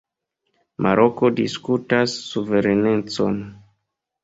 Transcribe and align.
Maroko 0.85 1.31
diskutas 1.41 2.17
suverenecon. 2.23 3.41